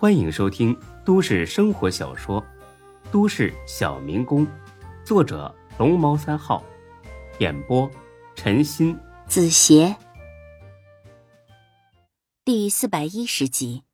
[0.00, 0.74] 欢迎收听
[1.04, 2.40] 都市生活小说
[3.12, 4.46] 《都市小民工》，
[5.04, 6.64] 作者龙猫三号，
[7.38, 7.86] 演播
[8.34, 9.94] 陈鑫、子邪，
[12.46, 13.84] 第四百一十集。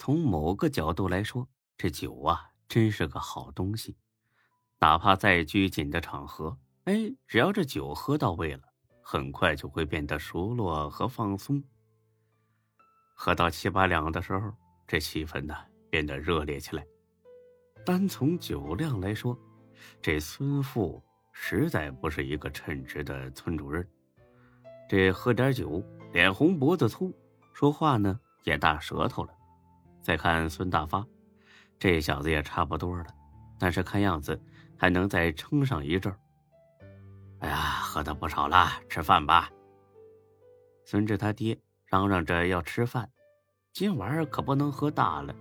[0.00, 1.46] 从某个角度来说，
[1.78, 3.96] 这酒啊，真是个好东西。
[4.80, 8.62] 哪怕再拘谨的场合，哎，只要这酒喝到位了，
[9.00, 11.62] 很快就会变得熟络和放松。
[13.14, 14.52] 喝到七八两的时候，
[14.90, 15.54] 这气氛呢
[15.88, 16.84] 变得热烈起来。
[17.86, 19.38] 单从酒量来说，
[20.02, 21.00] 这孙富
[21.30, 23.88] 实在不是一个称职的村主任。
[24.88, 25.80] 这喝点酒，
[26.12, 27.16] 脸红脖子粗，
[27.52, 29.32] 说话呢也大舌头了。
[30.02, 31.06] 再看孙大发，
[31.78, 33.06] 这小子也差不多了，
[33.60, 34.42] 但是看样子
[34.76, 36.18] 还能再撑上一阵儿。
[37.38, 39.52] 哎呀，喝的不少了，吃饭吧。
[40.84, 41.56] 孙志他爹。
[41.86, 43.10] 嚷嚷着要吃饭，
[43.72, 45.34] 今晚可不能喝大了，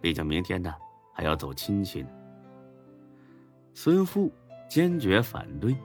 [0.00, 0.74] 毕竟明天呢
[1.12, 2.08] 还要走亲戚呢。
[3.74, 4.32] 孙富
[4.68, 5.76] 坚决反对：“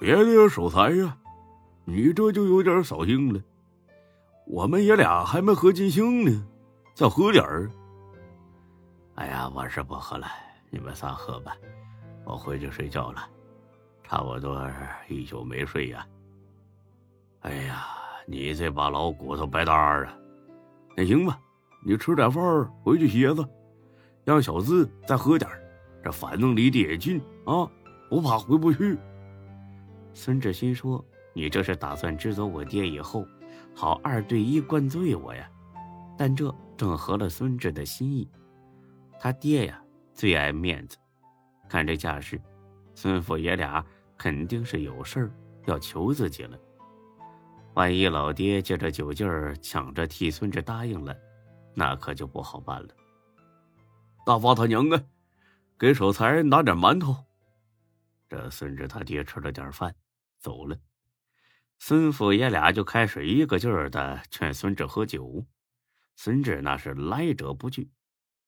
[0.00, 1.16] 别的守财呀，
[1.84, 3.40] 你这就有点扫兴了。
[4.46, 6.46] 我们爷俩还没喝尽兴呢，
[6.94, 7.70] 再喝点儿。”
[9.16, 10.26] 哎呀，我是不喝了，
[10.70, 11.56] 你们仨喝吧，
[12.24, 13.28] 我回去睡觉了，
[14.02, 14.68] 差不多
[15.08, 16.06] 一宿没睡呀。
[17.40, 17.86] 哎呀。
[18.26, 20.16] 你这把老骨头白搭啊！
[21.00, 21.40] 那行吧，
[21.82, 23.48] 你吃点饭回去歇着，
[24.22, 25.50] 让小子再喝点
[26.04, 27.66] 这反正离得也近啊，
[28.10, 28.98] 不怕回不去。
[30.12, 33.26] 孙志新说：“你这是打算支走我爹以后，
[33.74, 35.50] 好二对一灌醉我呀？”
[36.18, 38.28] 但这正合了孙志的心意。
[39.18, 40.98] 他爹呀，最爱面子，
[41.66, 42.38] 看这架势，
[42.94, 43.82] 孙父爷俩
[44.18, 45.32] 肯定是有事儿
[45.64, 46.58] 要求自己了。
[47.74, 51.16] 万一老爹借着酒劲儿抢着替孙志答应了，
[51.74, 52.88] 那可就不好办了。
[54.26, 55.02] 大发他娘啊，
[55.78, 57.24] 给守财拿点馒头。
[58.28, 59.94] 这孙志他爹吃了点饭，
[60.38, 60.76] 走了。
[61.78, 65.46] 孙父爷俩就开始一个劲儿的劝孙志喝酒。
[66.16, 67.90] 孙志那是来者不拒，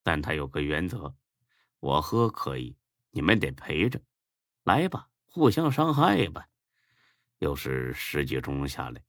[0.02, 1.14] 但他有个原则：
[1.80, 2.76] 我喝可以，
[3.10, 4.00] 你们得陪着。
[4.64, 6.46] 来吧，互相伤害吧。
[7.38, 9.02] 又是十几盅下来。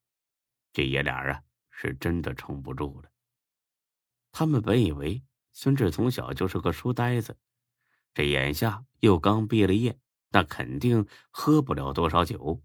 [0.74, 3.10] 这爷俩啊，是真的撑不住了。
[4.32, 7.38] 他们本以为孙志从小就是个书呆子，
[8.14, 12.64] 这眼下又刚毕了业，那肯定喝不了多少酒，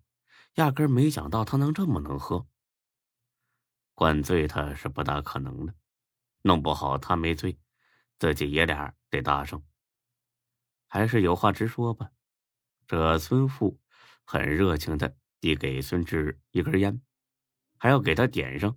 [0.54, 2.46] 压根没想到他能这么能喝。
[3.92, 5.74] 灌醉他是不大可能的，
[6.42, 7.58] 弄不好他没醉，
[8.18, 9.62] 自己爷俩得搭上。
[10.86, 12.10] 还是有话直说吧。
[12.86, 13.78] 这孙富
[14.24, 17.02] 很热情的递给孙志一根烟。
[17.78, 18.76] 还要给他点上，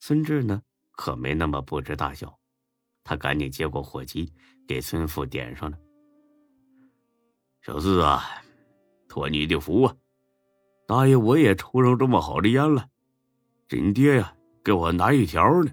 [0.00, 2.38] 孙志呢可没那么不知大小，
[3.04, 4.32] 他赶紧接过火机，
[4.66, 5.78] 给孙富点上了。
[7.62, 8.24] 小四啊，
[9.08, 9.96] 托你的福啊，
[10.86, 12.88] 大爷我也抽上这么好的烟了，
[13.68, 15.70] 这你爹呀给我拿一条呢。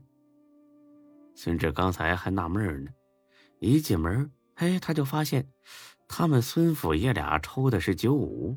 [1.34, 2.91] 孙志刚才还纳闷呢，
[3.59, 5.50] 一进门，哎，他就发现
[6.07, 8.56] 他们孙府爷俩抽的是九五，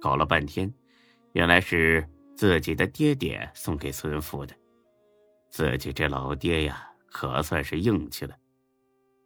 [0.00, 0.72] 搞了半天，
[1.32, 2.08] 原来是。
[2.34, 4.54] 自己的爹爹送给孙父的，
[5.50, 8.36] 自己这老爹呀，可算是硬气了，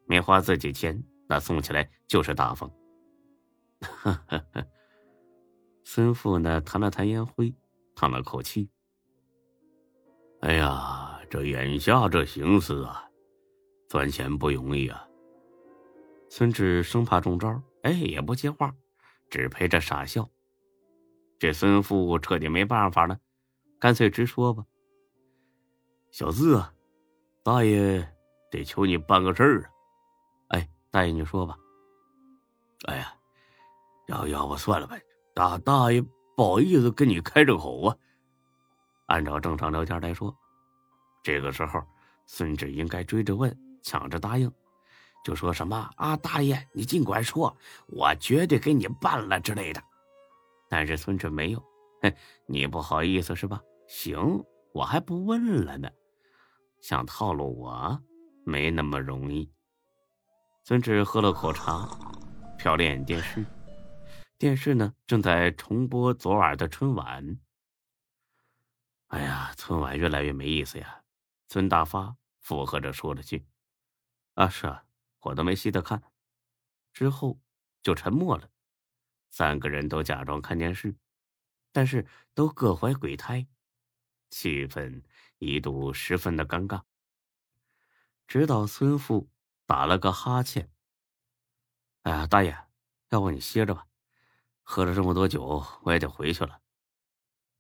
[0.06, 2.70] 没花自己钱，那送起来就是大方。
[5.84, 7.54] 孙父呢，弹了弹烟灰，
[7.94, 8.68] 叹了口气
[10.42, 13.08] ：“哎呀，这眼下这形势啊，
[13.88, 15.06] 赚钱不容易啊。”
[16.28, 18.74] 孙志生怕中招，哎，也不接话，
[19.30, 20.28] 只陪着傻笑。
[21.38, 23.18] 这孙富彻底没办法了，
[23.78, 24.64] 干脆直说吧。
[26.10, 26.72] 小四啊，
[27.42, 28.06] 大爷
[28.50, 29.68] 得求你办个事儿啊！
[30.48, 31.56] 哎，大爷你说吧。
[32.86, 33.12] 哎呀，
[34.06, 34.96] 要要不算了吧，
[35.34, 36.00] 大大爷
[36.36, 37.96] 不好意思跟你开这口啊。
[39.08, 40.34] 按照正常聊天来说，
[41.22, 41.82] 这个时候
[42.24, 44.50] 孙志应该追着问，抢着答应，
[45.22, 47.54] 就说什么啊，大爷你尽管说，
[47.88, 49.82] 我绝对给你办了之类的。
[50.68, 51.60] 但是孙志没有，
[52.02, 52.14] 哼，
[52.46, 53.60] 你不好意思是吧？
[53.88, 55.88] 行，我还不问了呢。
[56.80, 58.00] 想套路我，
[58.44, 59.50] 没那么容易。
[60.64, 61.88] 孙志喝了口茶，
[62.58, 63.44] 瞟了眼电视，
[64.38, 67.38] 电视呢正在重播昨晚的春晚。
[69.08, 71.02] 哎呀，春晚越来越没意思呀！
[71.48, 73.46] 孙大发附和着说了句
[74.34, 74.82] ：“啊，是啊，
[75.20, 76.02] 我都没细的看。”
[76.92, 77.38] 之后
[77.82, 78.50] 就沉默了。
[79.36, 80.96] 三个人都假装看电视，
[81.70, 83.46] 但是都各怀鬼胎，
[84.30, 85.02] 气氛
[85.36, 86.80] 一度十分的尴尬。
[88.26, 89.28] 直到孙富
[89.66, 90.70] 打了个哈欠。
[92.04, 92.56] 哎呀，大爷，
[93.10, 93.86] 要不你歇着吧，
[94.62, 96.62] 喝了这么多酒，我也得回去了。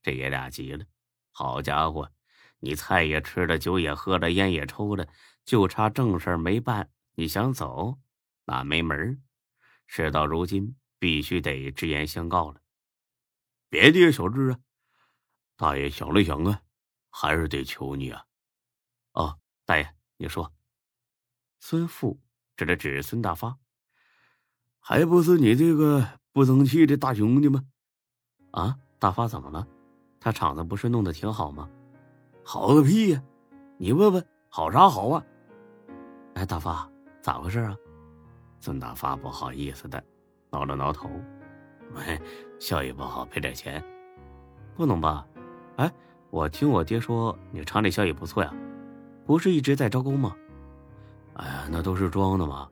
[0.00, 0.86] 这爷俩急了，
[1.30, 2.10] 好家伙，
[2.58, 5.06] 你菜也吃了，酒也喝了，烟也抽了，
[5.44, 7.98] 就差正事没办，你想走，
[8.46, 9.22] 那没门
[9.86, 12.60] 事到如今，必须得直言相告了。
[13.68, 14.58] 别的小志啊，
[15.56, 16.60] 大爷想了想啊，
[17.10, 18.24] 还是得求你啊。
[19.12, 20.52] 哦，大爷，你说。
[21.58, 22.20] 孙富
[22.56, 23.58] 指了指孙大发，
[24.78, 27.64] 还不是你这个不争气的大兄弟吗？
[28.52, 29.66] 啊，大发怎么了？
[30.20, 31.68] 他厂子不是弄得挺好吗？
[32.44, 33.22] 好个屁呀！
[33.78, 35.24] 你问问，好啥好啊？
[36.34, 36.88] 哎，大发，
[37.20, 37.76] 咋回事啊？
[38.60, 40.02] 孙大发不好意思的
[40.50, 41.10] 挠了挠头，
[41.94, 42.20] 喂，
[42.58, 43.82] 效益不好，赔点钱，
[44.74, 45.26] 不能吧？
[45.76, 45.92] 哎，
[46.30, 48.52] 我听我爹说你厂里效益不错呀，
[49.24, 50.34] 不是一直在招工吗？
[51.34, 52.68] 哎呀，那都是装的嘛！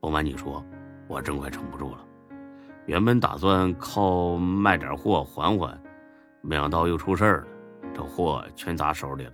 [0.00, 0.62] 不瞒你说，
[1.08, 2.04] 我真快撑不住了。
[2.86, 5.80] 原本打算靠卖点货缓缓，
[6.42, 7.46] 没想到又出事儿了，
[7.94, 9.32] 这货全砸手里了。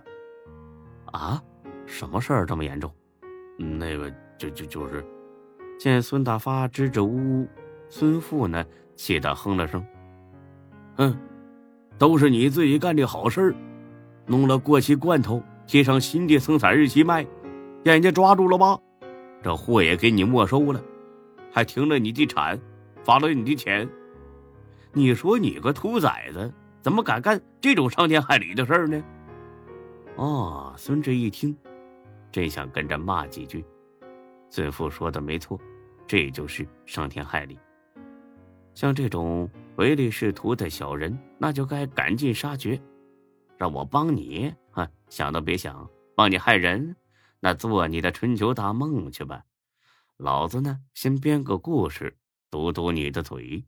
[1.06, 1.42] 啊？
[1.86, 2.88] 什么事儿这么严重？
[3.58, 5.04] 那个，就就就是……
[5.76, 7.48] 见孙大发支支吾吾，
[7.90, 8.64] 孙富呢
[8.96, 9.84] 气得哼了声
[10.96, 11.14] ：“哼，
[11.98, 13.54] 都是你自己干的好事儿，
[14.24, 17.26] 弄了过期罐头，贴上新的生产日期卖。”
[17.82, 18.78] 让人家抓住了吧？
[19.42, 20.82] 这货也给你没收了，
[21.50, 22.60] 还停了你的产，
[23.02, 23.88] 罚了你的钱。
[24.92, 26.52] 你说你个兔崽子，
[26.82, 29.02] 怎么敢干这种伤天害理的事儿呢？
[30.16, 31.56] 哦，孙志一听，
[32.30, 33.64] 真想跟着骂几句。
[34.50, 35.58] 孙富说的没错，
[36.06, 37.58] 这就是伤天害理。
[38.74, 42.80] 像这种唯利是图的小人，那就该赶尽杀绝。
[43.58, 46.96] 让我帮你，啊，想都别想，帮你害人。
[47.40, 49.44] 那做你的春秋大梦去吧，
[50.16, 52.18] 老子呢，先编个故事
[52.50, 53.66] 堵堵你的嘴。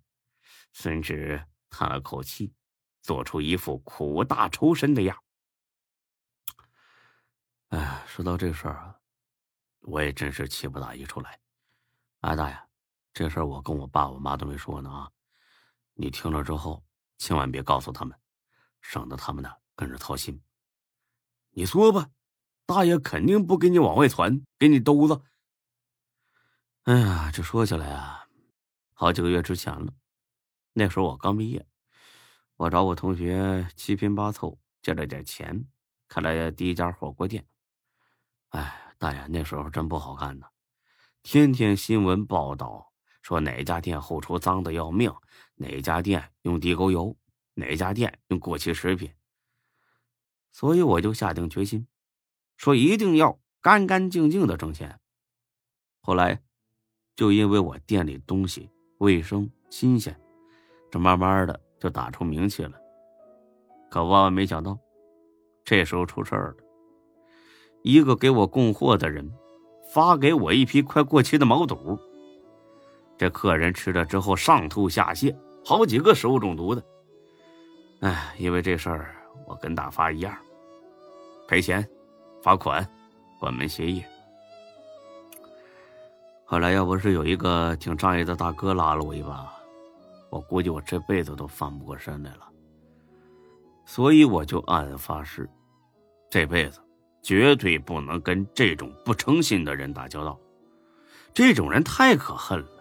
[0.72, 2.54] 孙志叹了口气，
[3.02, 5.16] 做出一副苦大仇深的样。
[7.68, 8.96] 哎，说到这事儿啊，
[9.80, 11.38] 我也真是气不打一处来。
[12.20, 12.58] 阿，大爷，
[13.12, 15.10] 这事儿我跟我爸我妈都没说呢啊，
[15.94, 16.84] 你听了之后
[17.18, 18.18] 千万别告诉他们，
[18.80, 20.42] 省得他们呢跟着操心。
[21.50, 22.10] 你说吧。
[22.64, 25.20] 大爷肯定不给你往外传，给你兜子。
[26.84, 28.28] 哎呀，这说起来啊，
[28.94, 29.92] 好几个月之前了，
[30.72, 31.66] 那时候我刚毕业，
[32.56, 35.66] 我找我同学七拼八凑借了点钱，
[36.08, 37.46] 开了第一家火锅店。
[38.50, 40.46] 哎，大爷那时候真不好干呢，
[41.22, 42.91] 天天新闻报道
[43.22, 45.10] 说哪家店后厨脏的要命，
[45.54, 47.16] 哪家店用地沟油，
[47.54, 49.10] 哪家店用过期食品。
[50.50, 51.86] 所以我就下定决心。
[52.56, 55.00] 说一定要干干净净的挣钱。
[56.00, 56.42] 后来，
[57.16, 60.20] 就因为我店里东西卫生新鲜，
[60.90, 62.72] 这慢慢的就打出名气了。
[63.90, 64.78] 可万万没想到，
[65.64, 66.56] 这时候出事儿了。
[67.82, 69.32] 一个给我供货的人，
[69.92, 71.98] 发给我一批快过期的毛肚。
[73.22, 75.32] 这客人吃了之后上吐下泻，
[75.64, 76.82] 好几个食物中毒的。
[78.00, 79.14] 哎，因为这事儿，
[79.46, 80.36] 我跟大发一样，
[81.46, 81.88] 赔钱。
[82.42, 82.84] 罚款，
[83.38, 84.02] 关门协议。
[86.44, 89.48] 后来要不是有一个挺仗义的大哥拉了我一把，
[90.28, 92.48] 我估计我这辈子都翻不过身来了。
[93.86, 95.48] 所以我就暗暗发誓，
[96.28, 96.80] 这辈子
[97.22, 100.36] 绝对不能跟这种不诚信的人打交道。
[101.32, 102.71] 这种人太可恨了。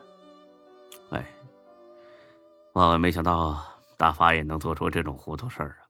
[2.74, 3.62] 万万没想到
[3.98, 5.84] 大发也能做出这种糊涂事儿啊！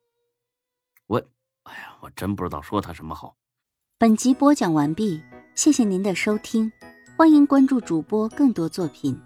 [1.06, 1.18] 我，
[1.64, 3.36] 哎呀，我真不知道说他什么好。
[4.00, 5.22] 本集播讲完毕，
[5.54, 6.72] 谢谢您的收听，
[7.16, 9.20] 欢迎关注主播更多作品。